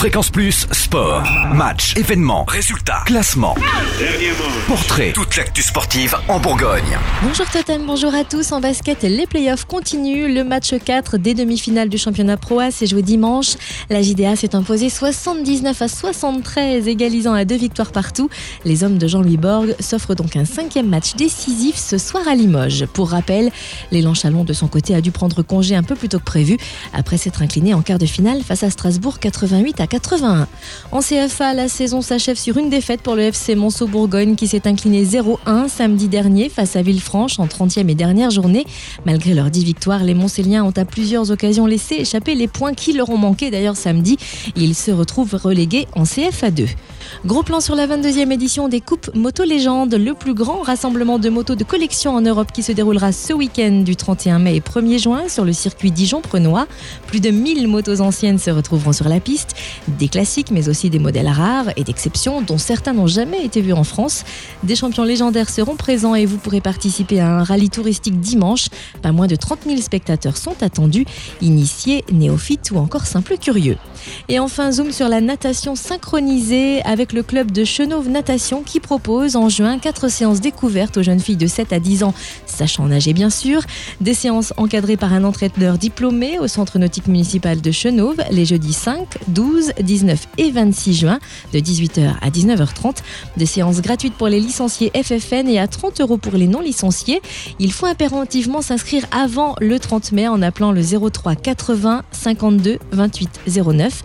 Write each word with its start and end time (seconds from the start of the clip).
Fréquence 0.00 0.30
Plus, 0.30 0.66
sport, 0.72 1.22
match, 1.52 1.94
événements, 1.94 2.46
résultats, 2.48 3.02
classement, 3.04 3.54
portrait, 4.66 5.12
toute 5.12 5.36
l'actu 5.36 5.60
sportive 5.60 6.16
en 6.26 6.40
Bourgogne. 6.40 6.98
Bonjour 7.22 7.44
Totem, 7.50 7.84
bonjour 7.84 8.14
à 8.14 8.24
tous. 8.24 8.52
En 8.52 8.62
basket, 8.62 9.02
les 9.02 9.26
playoffs 9.26 9.66
continuent. 9.66 10.32
Le 10.32 10.42
match 10.42 10.72
4 10.74 11.18
des 11.18 11.34
demi-finales 11.34 11.90
du 11.90 11.98
championnat 11.98 12.38
Pro 12.38 12.60
A 12.60 12.70
s'est 12.70 12.86
joué 12.86 13.02
dimanche. 13.02 13.56
La 13.90 14.00
JDA 14.00 14.36
s'est 14.36 14.54
imposée 14.54 14.88
79 14.88 15.82
à 15.82 15.88
73, 15.88 16.88
égalisant 16.88 17.34
à 17.34 17.44
deux 17.44 17.58
victoires 17.58 17.92
partout. 17.92 18.30
Les 18.64 18.84
hommes 18.84 18.96
de 18.96 19.06
Jean-Louis 19.06 19.36
Borg 19.36 19.76
s'offrent 19.80 20.14
donc 20.14 20.34
un 20.34 20.46
cinquième 20.46 20.88
match 20.88 21.14
décisif 21.16 21.76
ce 21.76 21.98
soir 21.98 22.26
à 22.26 22.34
Limoges. 22.34 22.86
Pour 22.86 23.10
rappel, 23.10 23.50
l'élan 23.90 24.14
Chalon 24.14 24.44
de 24.44 24.54
son 24.54 24.66
côté 24.66 24.94
a 24.94 25.02
dû 25.02 25.10
prendre 25.10 25.42
congé 25.42 25.76
un 25.76 25.82
peu 25.82 25.94
plus 25.94 26.08
tôt 26.08 26.20
que 26.20 26.24
prévu 26.24 26.56
après 26.94 27.18
s'être 27.18 27.42
incliné 27.42 27.74
en 27.74 27.82
quart 27.82 27.98
de 27.98 28.06
finale 28.06 28.40
face 28.42 28.62
à 28.62 28.70
Strasbourg 28.70 29.18
88 29.18 29.78
à 29.78 29.89
81. 29.90 30.46
En 30.92 31.00
CFA, 31.00 31.52
la 31.52 31.68
saison 31.68 32.00
s'achève 32.00 32.38
sur 32.38 32.56
une 32.56 32.70
défaite 32.70 33.02
pour 33.02 33.16
le 33.16 33.22
FC 33.22 33.56
Monceau-Bourgogne 33.56 34.36
qui 34.36 34.46
s'est 34.46 34.66
incliné 34.66 35.04
0-1 35.04 35.68
samedi 35.68 36.08
dernier 36.08 36.48
face 36.48 36.76
à 36.76 36.82
Villefranche 36.82 37.38
en 37.38 37.46
30e 37.46 37.88
et 37.88 37.94
dernière 37.94 38.30
journée. 38.30 38.64
Malgré 39.04 39.34
leurs 39.34 39.50
10 39.50 39.64
victoires, 39.64 40.04
les 40.04 40.14
Montcéliens 40.14 40.64
ont 40.64 40.72
à 40.76 40.84
plusieurs 40.84 41.30
occasions 41.30 41.66
laissé 41.66 41.96
échapper 41.96 42.34
les 42.34 42.48
points 42.48 42.72
qui 42.72 42.92
leur 42.92 43.10
ont 43.10 43.18
manqué 43.18 43.50
d'ailleurs 43.50 43.76
samedi. 43.76 44.16
Ils 44.56 44.74
se 44.74 44.92
retrouvent 44.92 45.34
relégués 45.34 45.88
en 45.96 46.04
CFA 46.04 46.50
2. 46.50 46.66
Gros 47.26 47.42
plan 47.42 47.60
sur 47.60 47.74
la 47.74 47.86
22e 47.86 48.32
édition 48.32 48.68
des 48.68 48.80
Coupes 48.80 49.10
Moto 49.14 49.44
Légende, 49.44 49.94
le 49.94 50.14
plus 50.14 50.32
grand 50.32 50.62
rassemblement 50.62 51.18
de 51.18 51.28
motos 51.28 51.54
de 51.54 51.64
collection 51.64 52.14
en 52.14 52.20
Europe 52.20 52.52
qui 52.52 52.62
se 52.62 52.72
déroulera 52.72 53.12
ce 53.12 53.32
week-end 53.32 53.82
du 53.84 53.94
31 53.94 54.38
mai 54.38 54.56
et 54.56 54.60
1er 54.60 54.98
juin 54.98 55.28
sur 55.28 55.44
le 55.44 55.52
circuit 55.52 55.90
Dijon-Prenois. 55.90 56.66
Plus 57.06 57.20
de 57.20 57.30
1000 57.30 57.68
motos 57.68 58.00
anciennes 58.00 58.38
se 58.38 58.50
retrouveront 58.50 58.92
sur 58.92 59.08
la 59.08 59.20
piste, 59.20 59.54
des 59.98 60.08
classiques 60.08 60.50
mais 60.50 60.68
aussi 60.68 60.88
des 60.88 60.98
modèles 60.98 61.28
rares 61.28 61.70
et 61.76 61.84
d'exception 61.84 62.40
dont 62.40 62.58
certains 62.58 62.94
n'ont 62.94 63.06
jamais 63.06 63.44
été 63.44 63.60
vus 63.60 63.74
en 63.74 63.84
France. 63.84 64.24
Des 64.62 64.76
champions 64.76 65.04
légendaires 65.04 65.50
seront 65.50 65.76
présents 65.76 66.14
et 66.14 66.26
vous 66.26 66.38
pourrez 66.38 66.60
participer 66.60 67.20
à 67.20 67.28
un 67.28 67.44
rallye 67.44 67.70
touristique 67.70 68.18
dimanche. 68.20 68.68
Pas 69.02 69.12
moins 69.12 69.26
de 69.26 69.36
30 69.36 69.60
000 69.66 69.80
spectateurs 69.80 70.36
sont 70.36 70.62
attendus, 70.62 71.04
initiés, 71.42 72.04
néophytes 72.12 72.70
ou 72.70 72.78
encore 72.78 73.06
simples 73.06 73.36
curieux. 73.36 73.76
Et 74.28 74.38
enfin, 74.38 74.72
zoom 74.72 74.92
sur 74.92 75.08
la 75.08 75.20
natation 75.20 75.74
synchronisée 75.74 76.80
le 77.00 77.22
club 77.22 77.50
de 77.50 77.64
Chenauve 77.64 78.10
Natation 78.10 78.62
qui 78.62 78.78
propose 78.78 79.34
en 79.34 79.48
juin 79.48 79.78
quatre 79.78 80.08
séances 80.08 80.40
découvertes 80.40 80.98
aux 80.98 81.02
jeunes 81.02 81.18
filles 81.18 81.38
de 81.38 81.46
7 81.46 81.72
à 81.72 81.80
10 81.80 82.04
ans, 82.04 82.14
sachant 82.44 82.86
nager 82.86 83.14
bien 83.14 83.30
sûr. 83.30 83.62
Des 84.02 84.12
séances 84.12 84.52
encadrées 84.58 84.98
par 84.98 85.14
un 85.14 85.24
entraîneur 85.24 85.78
diplômé 85.78 86.38
au 86.38 86.46
centre 86.46 86.78
nautique 86.78 87.06
municipal 87.06 87.62
de 87.62 87.70
Chenauve 87.70 88.18
les 88.30 88.44
jeudis 88.44 88.74
5, 88.74 89.06
12, 89.28 89.72
19 89.80 90.28
et 90.36 90.50
26 90.50 90.94
juin 90.94 91.18
de 91.54 91.58
18h 91.58 92.16
à 92.20 92.28
19h30. 92.28 92.98
Des 93.38 93.46
séances 93.46 93.80
gratuites 93.80 94.14
pour 94.14 94.28
les 94.28 94.38
licenciés 94.38 94.92
FFN 94.94 95.48
et 95.48 95.58
à 95.58 95.68
30 95.68 96.02
euros 96.02 96.18
pour 96.18 96.34
les 96.34 96.48
non 96.48 96.60
licenciés. 96.60 97.22
Il 97.58 97.72
faut 97.72 97.86
impérativement 97.86 98.60
s'inscrire 98.60 99.04
avant 99.10 99.54
le 99.60 99.78
30 99.78 100.12
mai 100.12 100.28
en 100.28 100.42
appelant 100.42 100.70
le 100.70 100.82
03 100.82 101.34
80 101.34 102.02
52 102.12 102.78
28 102.92 103.40
09, 103.64 104.02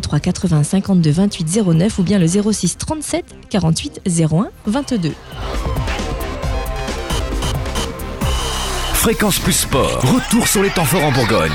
03 0.00 0.20
80 0.20 0.62
52 0.62 1.10
28 1.10 1.62
09 1.66 1.98
ou 1.98 2.02
bien 2.04 2.20
le 2.20 2.27
06 2.28 2.76
37 2.78 3.24
48 3.50 4.02
01 4.06 4.50
22. 4.66 5.12
Fréquence 8.94 9.38
Plus 9.38 9.52
Sport, 9.52 10.02
retour 10.02 10.46
sur 10.46 10.62
les 10.62 10.70
temps 10.70 10.84
forts 10.84 11.04
en 11.04 11.12
Bourgogne. 11.12 11.52